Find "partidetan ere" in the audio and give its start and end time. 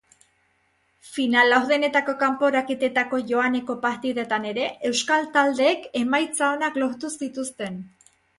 3.85-4.65